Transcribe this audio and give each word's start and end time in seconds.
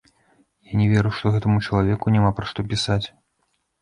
Я 0.71 0.75
не 0.79 0.87
веру, 0.93 1.11
што 1.17 1.33
гэтаму 1.35 1.61
чалавеку 1.67 2.15
няма 2.17 2.31
пра 2.41 2.45
што 2.53 2.59
пісаць. 2.73 3.03